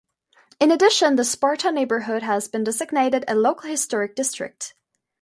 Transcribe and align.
In 0.59 0.71
addition, 0.71 1.15
the 1.15 1.23
Sparta 1.23 1.71
neighborhood 1.71 2.23
has 2.23 2.47
been 2.47 2.63
designated 2.63 3.23
a 3.27 3.35
local 3.35 3.69
historic 3.69 4.15
district. 4.15 4.73